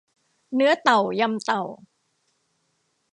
[0.55, 1.63] เนื้อเต่ายำเต่า